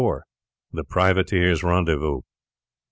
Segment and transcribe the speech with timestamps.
[0.73, 2.23] THE PRIVATEER'S RENDEZVOUS.